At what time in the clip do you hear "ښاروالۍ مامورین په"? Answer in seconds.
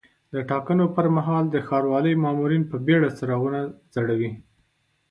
1.67-2.77